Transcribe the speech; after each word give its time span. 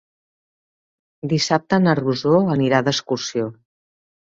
Dissabte 1.35 1.79
na 1.85 1.95
Rosó 2.01 2.35
anirà 2.57 2.83
d'excursió. 2.91 3.49